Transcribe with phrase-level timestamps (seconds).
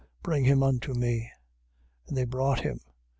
[0.23, 1.27] Bring him unto me.
[2.07, 2.07] 9:19.
[2.07, 2.79] And they brought him.